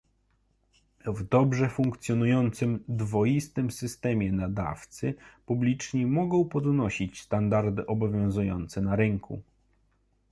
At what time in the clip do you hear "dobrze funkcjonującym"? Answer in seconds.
1.23-2.83